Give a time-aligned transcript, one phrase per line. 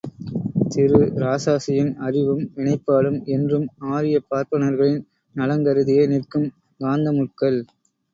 [0.67, 3.67] திரு இராசாசியின் அறிவும், வினைப்பாடும் என்றும்
[3.91, 5.05] ஆரியப் பார்ப்பனர்களின்
[5.35, 6.49] நலங்கருதியே நிற்கும்
[6.79, 7.61] காந்த முட்கள்!